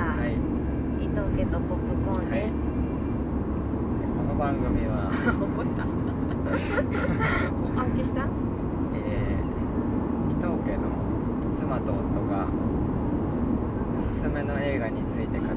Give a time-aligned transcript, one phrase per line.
[0.00, 0.32] はい。
[1.04, 2.52] 伊藤家とポップコーンです、
[4.16, 5.84] この番組は、 覚えた。
[7.82, 8.26] 暗記した？
[8.94, 9.40] えー
[10.30, 10.82] 伊藤家の
[11.60, 11.96] 妻と夫
[12.32, 12.46] が
[13.98, 15.50] おすすめの映画について語る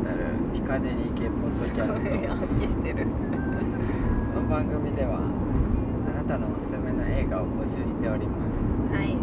[0.53, 1.93] ピカデリー系ポッドキャスト。
[2.43, 3.07] 暗記してる
[4.35, 5.21] この番組ではあ
[6.17, 8.33] なたのおすすめの映画を募集しておりま
[8.91, 9.13] す、はいえ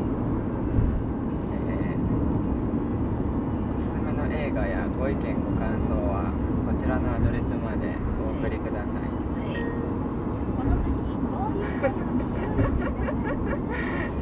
[1.97, 2.01] ー
[3.77, 6.31] おすすめの映画やご意見ご感想は
[6.67, 7.91] こちらのアドレスまで
[8.23, 9.59] お送りくださいはい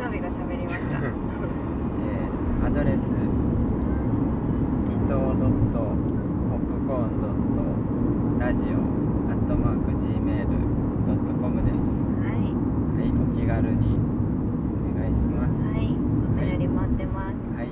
[0.00, 2.94] ナビが喋りましたえーアドレス
[4.88, 7.36] 伊藤ドットポップコーンドッ
[8.38, 8.80] トラジオ
[9.28, 11.76] アットマーク Gmail ドットコムです
[12.24, 12.48] はい
[12.96, 14.00] はいお気軽に
[14.96, 17.68] お願いしますはいお便り待ってますはい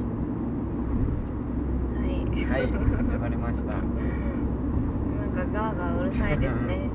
[2.49, 3.73] はいはい始まりました。
[3.73, 3.83] なん
[5.35, 6.89] かガーガーうるさいですね。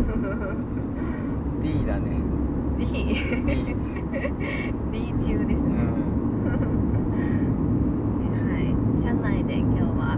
[1.62, 2.20] D だね。
[2.78, 3.76] D D
[4.92, 5.56] D 中ですうね、ん
[8.48, 10.16] はい車内で今日は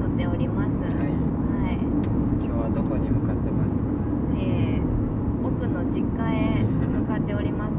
[0.00, 1.74] 撮っておりますはいはい
[2.38, 3.76] 今日はどこに向かってますか
[4.38, 4.82] えー
[5.44, 7.72] 奥の実家へ向かっております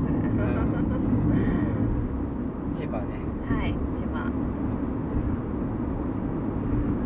[2.78, 3.06] 千葉ね
[3.48, 4.28] はい千葉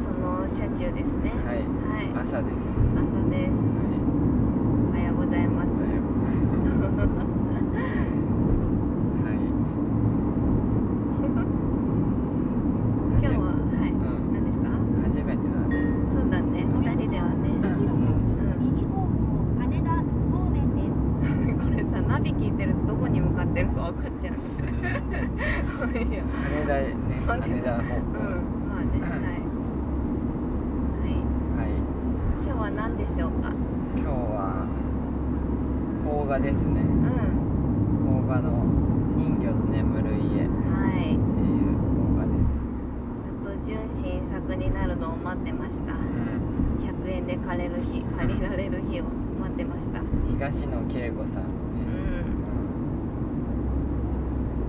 [0.03, 2.57] その車中ですねはいはい朝です
[2.97, 3.61] 朝ですは
[4.89, 5.69] おはようございます
[11.99, 15.75] 今日ははい、うん何ですかはい初めてだね
[16.13, 17.49] そうだね二人ではね、
[21.59, 24.37] これさナビ聞いてるとどこに向かってるか分かっちゃうい
[26.13, 26.95] や羽田ね
[27.27, 29.25] 羽田方向うんまあねはいは
[31.07, 31.11] い
[31.57, 31.67] はい
[32.45, 33.51] 今日は何でしょうか
[33.97, 34.67] 今日は
[36.03, 36.81] 邦画ですね。
[36.81, 38.21] うん。
[38.21, 38.51] 邦画の
[39.17, 42.53] 「人魚の眠る家」ってはいいう邦画です。
[43.25, 45.93] ずっと純真作になるのを待ってました。
[45.93, 46.85] うん。
[46.85, 49.05] 100円で借れる日借りられる日を
[49.41, 50.01] 待ってました。
[50.29, 52.29] 東野圭吾さんね、ん。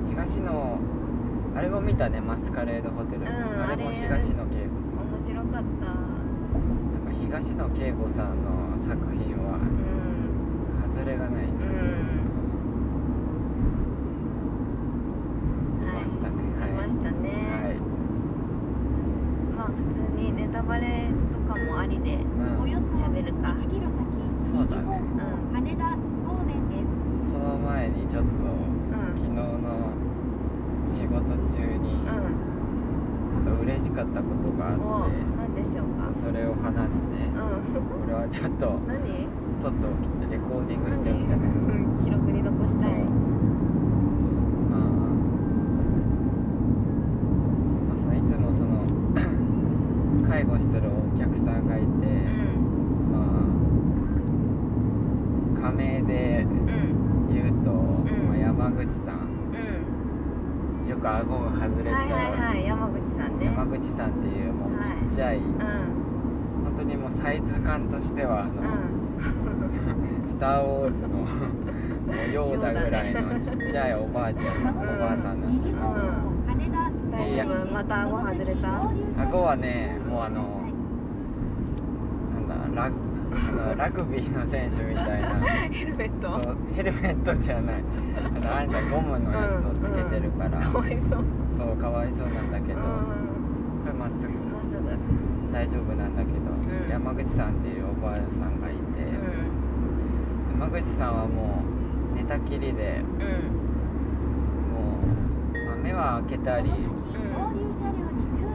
[0.09, 0.17] うん。
[0.17, 0.79] 東野
[1.57, 3.31] あれも見たねマスカレードホテル、うんあ
[3.77, 5.13] れもあれ東野圭吾さん。
[5.13, 5.61] 面白かった。
[5.61, 5.65] なん
[7.05, 8.51] か東野圭吾さんの
[8.89, 10.00] 作品はうん
[11.01, 11.45] 外れがない。
[11.45, 11.57] ね、うん。
[15.81, 16.37] 見ましたね。
[16.61, 17.81] 見ましたね、はい、
[19.57, 22.21] まあ普通にネタバレとかもありでうん、
[23.01, 23.57] 喋るか。
[24.53, 25.01] そうだね。
[25.55, 25.97] 羽田方
[26.45, 26.87] 面です。
[27.33, 28.29] その前にちょっと、
[28.91, 29.95] 昨日の
[30.85, 32.13] 仕事中にうん。
[33.33, 36.13] ちょっと嬉しかったことがあって、お何でしょうか。
[36.13, 37.81] それを話すね、うん。
[37.89, 39.29] これはちょっと何？
[39.63, 40.20] 撮っておきてレ
[40.51, 41.39] コーディングしておきたい。
[41.39, 42.91] ね何記録に残したい。
[44.67, 44.81] まあ、
[47.87, 48.83] まあ、そのいつもその
[50.27, 53.15] 介護してるお客さんがいて、うん。
[53.15, 53.17] ま
[55.61, 56.47] あ仮名でう
[57.31, 57.75] ん言うと、ん。
[58.27, 59.31] まあ、山口さん。
[60.83, 60.89] うん。
[60.91, 62.67] よく顎が外れちゃう、はいはいはい。
[62.67, 63.47] 山口さんね。
[63.47, 65.45] 山口さんっていうもうちっちゃい、うん。
[65.45, 68.53] 本当にもうサイズ感としてはあの、
[69.21, 69.60] ス
[70.41, 75.95] ター・ウォーズの ヨーダぐらいのちっちゃいおばあちゃん、おばあさんなんですけど、うん。
[76.47, 80.61] 羽田大丈夫また顎外れた顎はねもうあの
[82.49, 82.75] なん。
[82.75, 82.97] だラグ
[83.33, 85.29] あのラグビーの選手みたいな
[85.71, 87.75] ヘルメットそうヘルメットじゃない
[88.37, 88.71] あのあん。
[88.71, 88.91] じゃん。
[88.91, 91.25] ゴムのやつをつけてるから、かわいそう
[91.59, 92.51] そうかわいそうなん。
[92.51, 92.87] だけど、こ
[93.81, 93.87] うん。
[93.87, 96.17] れまっすぐまっすぐ大丈夫なん。
[96.17, 96.91] だけど、ん。
[96.91, 97.51] 山口さん。
[97.51, 98.61] っていうおばあさん。
[98.61, 98.70] が
[100.71, 101.63] 口さんはも
[102.13, 103.61] う寝たきりでうん
[104.73, 105.01] も
[105.53, 106.71] う、まあ目は開けたり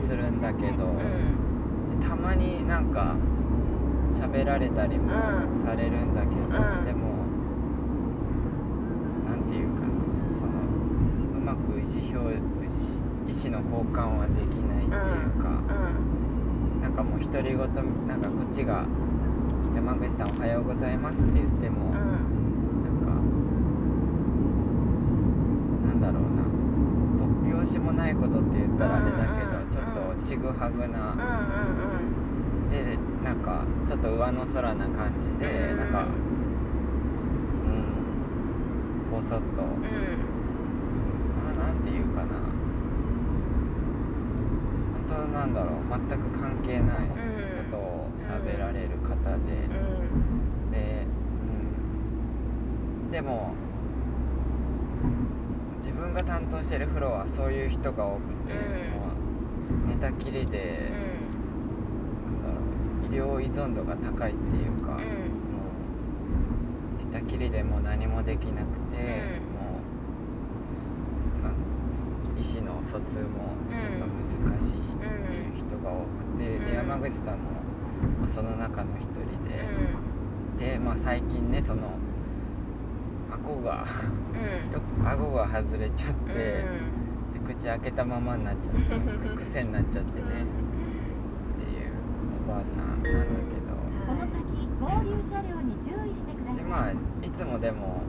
[0.07, 3.15] するんだけど、うんでたまになんか
[4.13, 5.12] 喋られたりも
[5.65, 7.25] されるんだけど、うんでも
[9.27, 9.88] なんていうかな
[10.39, 10.51] その
[11.38, 12.45] うまく意思表意思
[13.27, 15.50] 意思の交換はできないっていうか、
[16.81, 17.57] なんかもう独り言
[18.07, 18.85] なんかこっちが
[19.85, 21.93] 「山口さんおはようございます」って言っても、うん。
[21.93, 22.01] な
[22.89, 23.13] んか
[25.85, 26.41] なんだろうな。
[27.21, 36.09] 突拍子もないことって言ったらあれだけど、うんうんちょっとちぐはぐな、うんうんでなんかちょっと上の空な感じで、うんなんかう
[37.69, 39.21] ん。
[39.21, 39.69] ぼそっと、うん。
[39.69, 40.17] うん
[41.53, 42.41] ななんていうかな。
[45.05, 45.79] 本当ななんだろう。
[46.09, 47.07] 全く関係ない
[47.69, 49.66] ことを喋られる方で、う
[50.68, 50.72] ん。
[50.72, 51.06] で、
[53.06, 53.56] うん、でも
[55.77, 58.60] 自分が担当してるフロアはそういう人が多くて、うん。
[58.92, 59.07] も
[59.86, 60.92] う寝たきりで、
[62.25, 62.62] なんだろ
[63.39, 64.98] う医療依存度が高いっていうか、うん。
[64.98, 65.04] も
[67.01, 69.54] う寝たきりでもう何もできなくて、うん。
[69.54, 69.80] も
[72.36, 76.66] う医師の疎通もちょっと難しいっていう人が多くて、うん。
[76.66, 77.44] で山口さんも、
[78.21, 79.14] まあその中の一人う
[80.60, 81.98] で、で、まあ、最近ねその
[83.31, 83.86] 顎が
[84.34, 84.72] ん。
[84.74, 86.66] よく顎が外れちゃって、で
[87.46, 88.81] 口開けたままになっちゃって
[89.30, 90.46] く 癖になっちゃってね、
[91.56, 91.94] っていう
[92.48, 93.75] おばあさんなんだけど、
[94.07, 96.56] この先合流車両に注意してください。
[96.57, 96.96] でまあい
[97.38, 98.04] つもでも、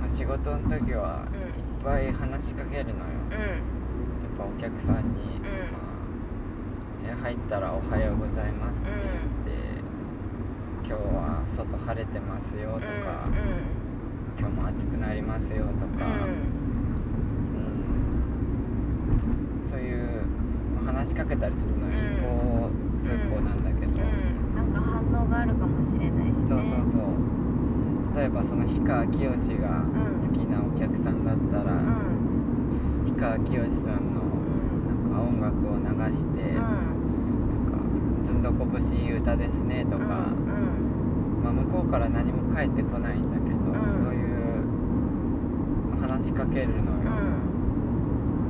[0.00, 1.40] まあ、仕事の時はうん。
[1.40, 3.38] いっぱい話しかけるのよ、うん。
[3.38, 3.58] やっ
[4.36, 5.42] ぱお客さんに、ん。
[5.72, 8.90] まあ、入ったら「おはようございます」って。
[8.90, 9.39] 言って、
[10.90, 13.30] 今日は外晴れてますよ」とか、
[14.36, 16.50] 今日も暑くなりますよ」とか、うん
[19.70, 20.26] そういう、
[20.74, 22.18] まあ話しかけたりするのよ、うん。
[22.18, 22.70] 一方
[23.06, 24.02] 通行なんだけど、
[24.56, 26.48] なんか反応があるかもしれないしね。
[26.48, 28.18] そうそうそう。
[28.18, 29.86] 例えばその氷川きよしが
[30.26, 31.76] 好きなお客さんだったら、う
[33.06, 33.14] ん。
[33.14, 34.26] 氷川きよしさんの
[34.90, 37.78] なんか音楽を流して、なんか
[38.26, 40.34] 「ずんどこ節いい歌ですね」とか、
[41.42, 43.72] まあ、向こうから何も返ってこないんだけど、ん。
[44.04, 44.28] そういう
[45.96, 46.84] まあ話しかけるのよ、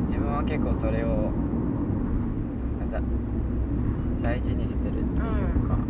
[0.08, 1.30] 自分は結構それを
[2.80, 3.02] なんかだ
[4.20, 5.86] 大事にしてるっていうか、なん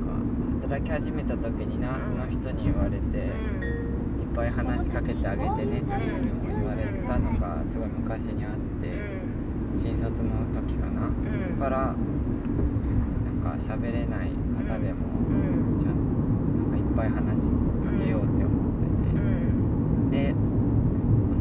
[0.00, 0.16] か
[0.62, 3.32] 働き始めた時にナースの人に言われて、いっ
[4.34, 8.96] ぱい話しかけてあげてねっていうのを言われたのがすごい昔にあって、
[9.76, 11.12] 新卒の時かな、そ
[11.52, 15.61] こからなんか喋れない方でも、ちゃん
[16.96, 17.56] ぱい話しか
[17.98, 18.74] けようって思っ
[20.10, 20.34] てて、で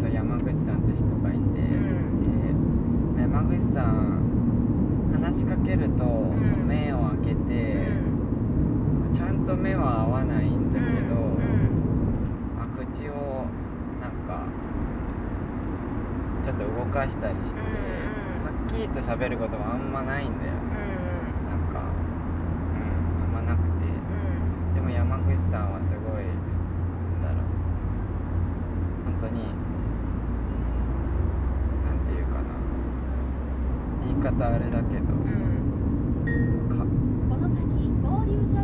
[0.01, 6.67] そう山口さんって人がいて、で山口さん話しかけるとん。
[6.67, 7.87] 目を開けて、
[9.13, 11.15] ちゃんと目は合わないんだけど、
[12.57, 13.45] まあ、口を
[13.99, 14.47] なんか
[16.43, 22.81] ちょっと動かしたりして、うんはっきりと喋ることもあんまないんだよなんかうん
[23.23, 23.85] あんまなくて
[24.75, 26.25] でも山口さんはすごい
[27.21, 27.47] なんだろう
[29.05, 29.53] 本当に
[31.85, 32.55] なんていうかな
[34.07, 35.03] 言い方あれだけど、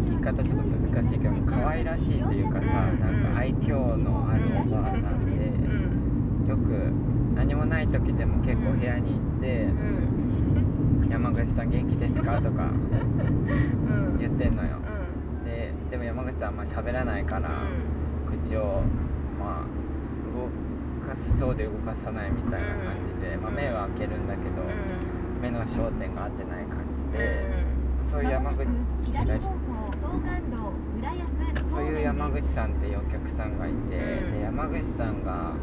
[0.10, 3.00] 言い方ちょっと難しいけど可愛らしいっていうかさ、うん。
[3.00, 6.92] なんか愛嬌のあるおばあさんで、よく
[7.36, 9.68] 何もない時でも結構部屋に行って
[11.10, 12.70] 「山口さん元気ですか?」とか
[14.20, 14.70] 言ってんのよ、
[15.46, 17.50] ででも山口さんはあんま喋らないから、
[18.44, 18.82] 口を
[19.40, 19.66] まあ
[20.36, 20.50] 動
[21.08, 24.64] かしそうで動かさないみたいな感じで、まあ、目は開けるんだけど、
[25.38, 27.46] 目の焦点が合ってない感じで、
[28.12, 28.66] そういう山口
[29.04, 29.58] 左方向
[29.92, 31.28] 東関道浦安
[31.70, 35.54] そういう山口ささんっていうお客さんがいて、で山口さんが、ま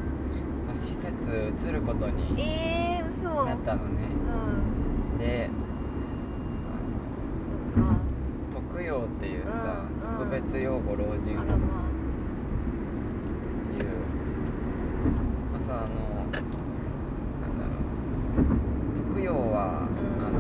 [0.72, 3.44] あ施設移ることにえー、嘘。
[3.44, 4.06] なったのね、
[5.12, 5.19] うん。
[5.19, 5.50] で
[8.52, 9.84] 特養っていうさ、
[10.19, 11.66] 特別養護老人ホーム。
[13.74, 13.90] っていう。
[15.52, 17.70] まあさあのなんだろ
[18.43, 18.44] う
[19.08, 20.38] 特養は、うんあの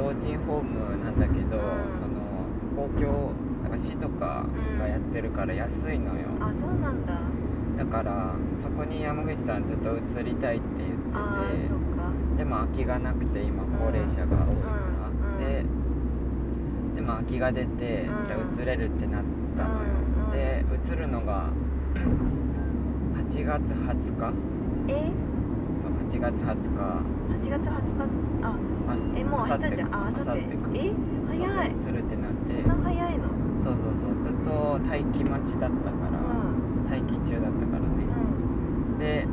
[0.00, 2.00] 老人ホームなんだけど、うん。
[2.00, 2.16] その
[2.74, 4.46] 公共なんか市とか
[4.78, 7.20] がやってるから安いのよ、あそうなんだ。
[7.76, 12.12] だからそこに山口さんずっと移りたいって言っててあーそっか。
[12.38, 15.38] でも空きがなくて今高齢者が多いから、うん。
[15.38, 15.64] で
[16.96, 18.26] でも空きが出て、うん。
[18.26, 19.24] じゃあ移れるってなっ
[19.58, 20.24] たのよ、うん。
[20.24, 20.30] うん。
[20.30, 21.50] で移るのが
[23.28, 24.32] 8月20日。
[24.88, 25.29] え？
[26.10, 26.80] 8月20日。
[27.38, 28.02] 8月20日？
[28.42, 28.50] あ
[28.88, 29.94] あえもう明日じゃん。
[29.94, 30.40] あ明後日。
[30.74, 30.92] え
[31.28, 31.70] 早い。
[31.70, 32.62] そうそう移るってなって。
[32.62, 33.24] そんな早いの？
[33.62, 34.24] そうそうそう。
[34.24, 36.26] ずっと待機待ちだったから、う
[36.82, 36.90] ん。
[36.90, 37.86] 待機中だったからね、
[38.92, 38.98] うん。
[38.98, 39.28] で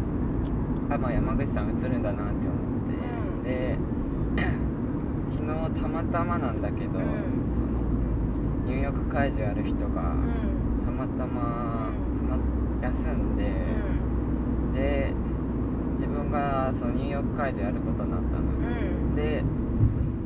[0.92, 2.94] あまあ山口さん映るんだなって思って、
[3.38, 3.44] うん。
[3.44, 3.78] で
[5.34, 7.06] 昨日たまたまなんだけど、うん。
[7.56, 10.86] その入浴介助やる人がうん。
[10.86, 11.92] たまたま
[12.30, 12.38] たま
[12.84, 13.50] 休んで、
[14.68, 14.74] うん。
[14.74, 15.17] で自
[16.28, 18.44] 分がその入浴介助やることになったの。
[18.44, 19.16] よ、うん。
[19.16, 19.44] で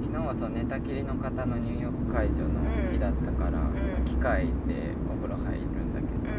[0.03, 2.49] 昨日はその寝たきりの方の入浴介助の
[2.91, 3.73] 日だったから、ん。
[3.73, 6.33] その機械でお風呂入るんだけど、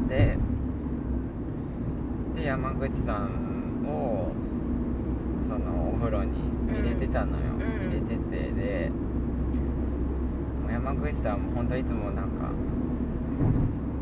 [0.00, 0.08] うん。
[0.08, 0.38] で
[2.34, 4.32] で山口さんを
[5.48, 6.38] そのお風呂に
[6.68, 7.60] 入れてたのよ、うん。
[7.88, 8.90] 入れててで
[10.70, 12.50] 山口さんも本当いつもなんか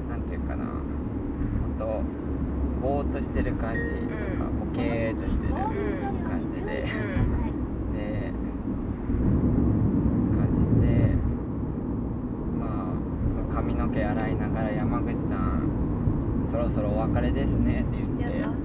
[0.09, 0.83] なんていうかな本
[1.79, 1.85] 当
[2.87, 3.79] ぼーっとしてる感じ
[4.75, 8.33] とか、うんボケーっとしてる感じで、で
[10.35, 11.15] 感じで
[12.59, 18.57] まあ髪の毛洗いながら山口さんそろそろお別れですねって言ってやだうん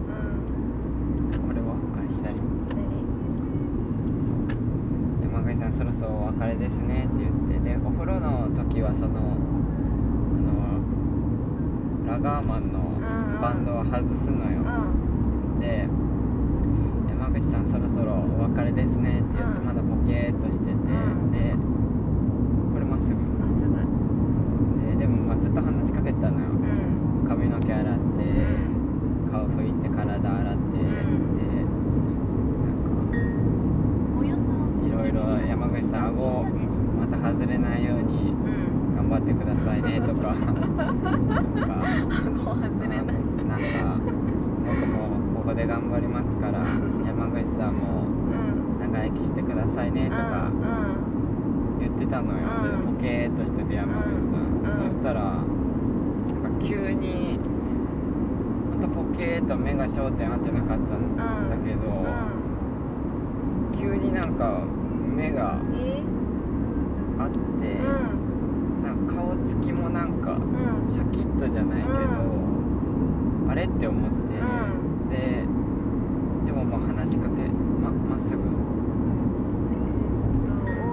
[1.47, 2.81] これはあ左左
[4.25, 4.37] そう
[5.23, 9.37] 山口さんそろそろお別れですねって言ってでお風呂の時はその
[10.37, 10.49] あの
[12.07, 12.79] ラガーマンの
[13.39, 14.57] バンドを外すのよ、
[14.93, 15.09] うん
[15.59, 15.89] で
[17.09, 21.51] 山口さんそろそろお別れですねって言ってうんまだポケーっとしてて、んで
[22.71, 23.75] これまっすぐまっすぐ
[24.87, 31.43] ででもまあずっと話しかけてたのよ、うん髪の毛洗って、う顔拭いて体洗って、んで
[32.65, 32.95] なんか
[34.17, 34.47] およそ
[34.87, 36.45] いろいろ山口さん顎
[36.97, 41.03] また外れないようにうん頑張ってくださいねとかなんか
[42.25, 44.19] 顎外れないなんか
[44.65, 46.59] 僕もここで頑張りますから
[47.05, 50.55] 山口さんもうん長生きしてくださいねとかう
[51.77, 54.23] ん言ってたのよ、うんでポケーっとしてて山口さん、
[54.83, 57.39] うんそしたらなんか急に
[58.73, 58.81] ほ
[59.39, 61.15] んと目が焦点合ってなかったん
[61.49, 61.79] だけど、
[63.79, 64.63] 急になんか
[65.15, 65.67] 目があって、
[67.17, 67.81] う
[68.81, 68.83] ん。
[68.83, 70.91] なんか顔つきもなんかうん。
[70.91, 71.93] シャキッとじゃないけど、
[73.49, 74.11] あれって思っ
[75.09, 75.19] て、
[76.45, 77.29] でもまあ話しかけ
[77.81, 78.49] ままっすぐと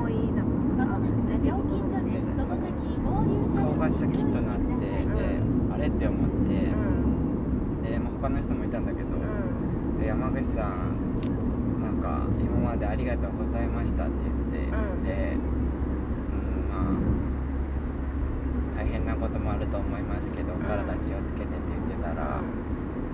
[0.03, 0.49] 多いだか
[0.79, 2.67] らまもなく大丈夫このまっすぐその先
[3.03, 6.97] 合流車両顔がシャキッとなって、でうあれって思って、うん
[7.83, 10.01] で、まあ、他の人もいたんだけど、うん。
[10.01, 10.99] で山口さん
[11.79, 14.13] なんか今までありがとうございましたって
[14.53, 15.05] 言って、うん。
[15.07, 15.47] で、う
[16.35, 22.43] ん、まあ大変なこともあると思いますけど、お体気をつけてって言ってたら、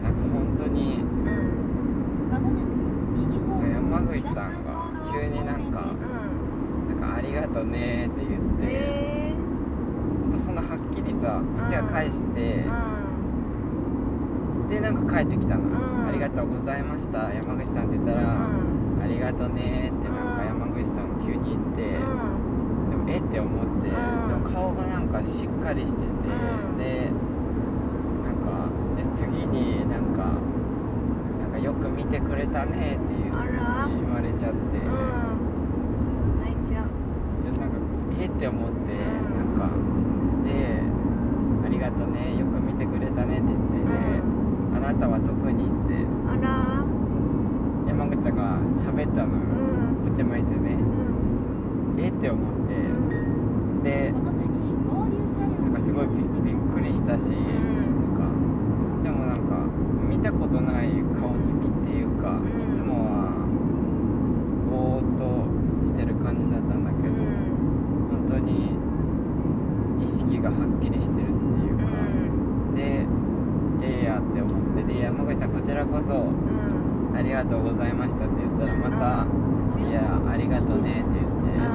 [0.03, 2.73] なんか本当にうんまもなく
[3.21, 9.35] 右方向山口さんが急になんかうんなんかありがとねって言って、え
[10.23, 12.65] ほんとそんなはっきりさこっちが返して、
[14.73, 16.09] でなんか帰ってきたの、うん。
[16.09, 17.33] ありがとうございました。
[17.33, 19.01] 山口さんって言ったら、うん。
[19.03, 22.05] ありがとねってなんかうん山口さんが急に言って、で
[22.97, 24.29] もえって思って、うん。
[24.29, 26.37] でも顔がなんかしっかりしてて、う
[26.77, 26.77] ん。
[26.77, 27.09] で
[28.23, 30.37] なんかで次になんか
[31.41, 33.89] なんかよく見てくれたねって言うあら。
[33.89, 35.43] 言われちゃって、うん
[36.45, 36.87] 泣いちゃう
[37.43, 37.77] でなんか
[38.21, 39.67] えって思って、うんなんか
[40.45, 40.83] で
[41.67, 44.23] ありがとねよく見てくれたねって言って、で
[44.77, 46.85] あなたは特にってあら
[47.89, 50.85] 山口さんが喋ったのよ、うんこっち向いてねう
[51.97, 54.47] んえって思って、うんでこの先
[54.87, 56.23] 合流車両なんかすごいび
[56.53, 57.35] びっくりしたし、ん
[57.99, 58.31] なんか
[59.03, 59.67] でもなんか
[60.07, 63.33] 見たことない顔つきっていうか、うんいつもは
[64.71, 65.51] ぼーっと
[65.87, 67.15] してる感じだったんだけど、
[68.09, 68.73] 本当に
[70.03, 71.85] 意識がはっきりしてるっていうか、
[72.75, 73.05] で
[73.85, 76.33] ええやって思ってで山口さんこちらこそう
[77.13, 79.27] んありがとうございましたって言ったらまた
[79.83, 81.59] 「いやありがとね」って言って「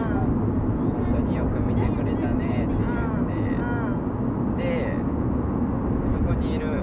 [1.04, 4.96] 本当によく見てくれたね」って言ってで
[6.08, 6.80] そこにいる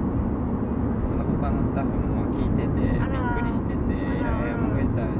[1.09, 5.16] その他のスタッフもまあ聞いててびっあらくりしてて「いやあら山口さん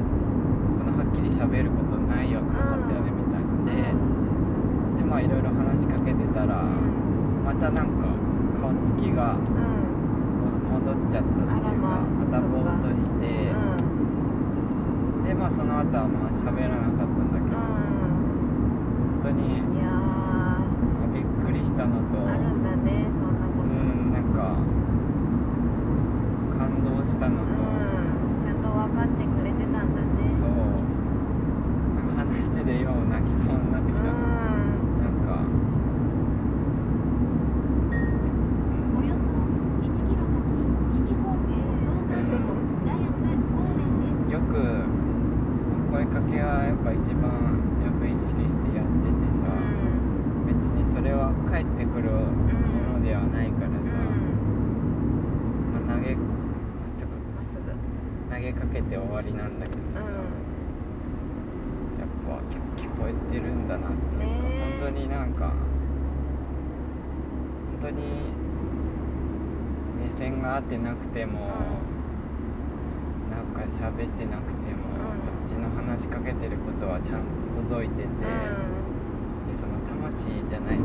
[0.77, 6.61] こんなはっきり喋ることないよなかったよね」みたいなんででまあいろいろ話しかけてたら
[7.43, 8.05] またなんか
[8.61, 9.33] 顔つきが
[10.45, 13.49] も戻っちゃったっていうかあらまあまたぼーっとして
[15.25, 17.57] でまあその後はまあ喋らなかったんだけど。
[17.57, 20.61] 本当にいやま
[21.03, 22.17] あびっくりしたのと。
[22.17, 24.61] ーあるんだねそんなうことんなんか
[26.57, 30.49] 感動したのと、うんちゃんと分かってくれてたんだねそう
[31.97, 34.21] なんか話してて今も泣きそうになってきた、うん
[35.01, 35.41] なんか
[38.93, 39.25] およそ
[39.81, 40.45] 1キロ先
[40.93, 41.49] 右方向
[41.81, 42.37] 東海道
[42.85, 44.53] 浦安方面ですよく
[45.91, 47.33] 声かけはやっぱ一番
[47.81, 49.49] よく意識してやっててさ、
[50.45, 53.75] 別にそれは返ってくるものではないからさ、
[55.73, 57.09] まあ投げすぐ。
[57.33, 57.73] まっすぐ。
[58.29, 60.05] 投げかけて終わりなんだけどさ、や
[62.05, 64.77] っぱ聞聞こえてるんだなっていうか、ねえ。
[64.77, 65.49] 本当になんか
[67.81, 68.29] 本当に
[69.97, 71.49] 目線が合ってなくても、
[73.31, 74.54] なんか喋ってなくても
[76.05, 80.77] しかけてることはちゃんと届いてて、でその魂じゃない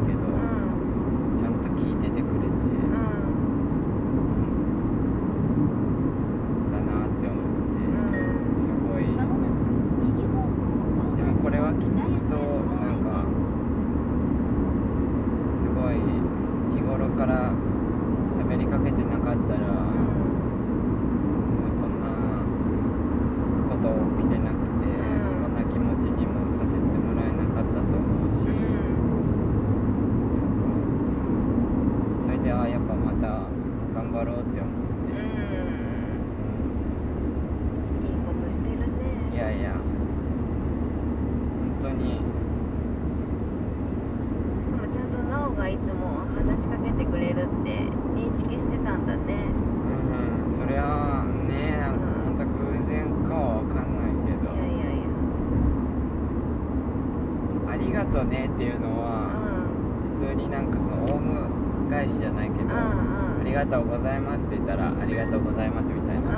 [63.61, 66.33] がとうございます」って言ったら「ありがとうございます」みたいな、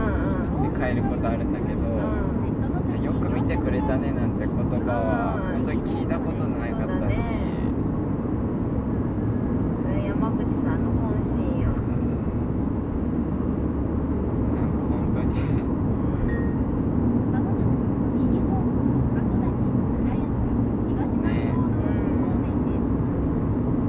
[0.91, 1.87] で帰ることあるんだけど、
[2.99, 5.42] よく見てくれたねなんて言葉は